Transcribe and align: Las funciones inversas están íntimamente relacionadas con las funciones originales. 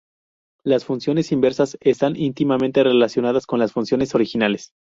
Las 0.63 0.83
funciones 0.83 1.31
inversas 1.31 1.77
están 1.79 2.15
íntimamente 2.15 2.83
relacionadas 2.83 3.45
con 3.45 3.59
las 3.59 3.71
funciones 3.71 4.15
originales. 4.15 4.73